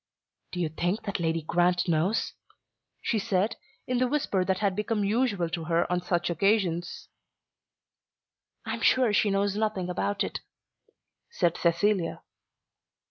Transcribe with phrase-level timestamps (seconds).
[0.51, 2.33] "Do you think that Lady Grant knows?"
[3.03, 3.55] she said,
[3.85, 7.07] in the whisper that had become usual to her on such occasions.
[8.65, 10.39] "I am sure she knows nothing about it,"
[11.29, 12.23] said Cecilia.